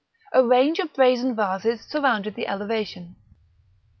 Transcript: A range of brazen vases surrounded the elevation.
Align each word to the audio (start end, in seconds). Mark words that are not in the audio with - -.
A 0.33 0.43
range 0.43 0.79
of 0.79 0.91
brazen 0.95 1.35
vases 1.35 1.81
surrounded 1.81 2.33
the 2.33 2.47
elevation. 2.47 3.17